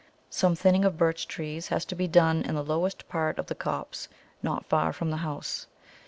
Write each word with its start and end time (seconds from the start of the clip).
_)]Some 0.31 0.55
thinning 0.55 0.83
of 0.83 0.97
birch 0.97 1.27
trees 1.27 1.67
has 1.67 1.85
to 1.85 1.93
be 1.93 2.07
done 2.07 2.41
in 2.41 2.55
the 2.55 2.63
lowest 2.63 3.07
part 3.07 3.37
of 3.37 3.45
the 3.45 3.53
copse, 3.53 4.09
not 4.41 4.65
far 4.65 4.91
from 4.93 5.11
the 5.11 5.17
house. 5.17 5.67